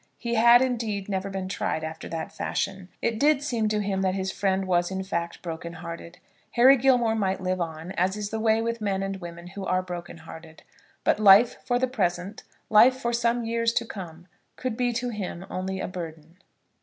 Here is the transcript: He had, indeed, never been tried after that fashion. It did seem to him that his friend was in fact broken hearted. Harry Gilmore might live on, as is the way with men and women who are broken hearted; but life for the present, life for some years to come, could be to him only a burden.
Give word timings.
He 0.17 0.33
had, 0.33 0.63
indeed, 0.63 1.07
never 1.09 1.29
been 1.29 1.47
tried 1.47 1.83
after 1.83 2.09
that 2.09 2.31
fashion. 2.33 2.89
It 3.03 3.19
did 3.19 3.43
seem 3.43 3.67
to 3.69 3.81
him 3.83 4.01
that 4.01 4.15
his 4.15 4.31
friend 4.31 4.65
was 4.65 4.89
in 4.89 5.03
fact 5.03 5.43
broken 5.43 5.73
hearted. 5.73 6.17
Harry 6.53 6.75
Gilmore 6.75 7.13
might 7.13 7.39
live 7.39 7.61
on, 7.61 7.91
as 7.91 8.17
is 8.17 8.31
the 8.31 8.39
way 8.39 8.63
with 8.63 8.81
men 8.81 9.03
and 9.03 9.17
women 9.21 9.45
who 9.49 9.63
are 9.63 9.83
broken 9.83 10.17
hearted; 10.17 10.63
but 11.03 11.19
life 11.19 11.57
for 11.65 11.77
the 11.77 11.85
present, 11.85 12.41
life 12.67 12.95
for 12.95 13.13
some 13.13 13.45
years 13.45 13.71
to 13.73 13.85
come, 13.85 14.25
could 14.55 14.75
be 14.75 14.91
to 14.93 15.09
him 15.09 15.45
only 15.51 15.79
a 15.79 15.87
burden. 15.87 16.37